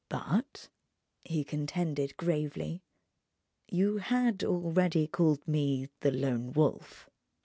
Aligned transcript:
"But," 0.09 0.67
he 1.23 1.43
contended, 1.43 2.17
gravely, 2.17 2.81
"you 3.67 3.97
had 3.97 4.43
already 4.43 5.05
called 5.05 5.47
me 5.47 5.89
the 5.99 6.09
Lone 6.09 6.53
Wolf." 6.53 7.07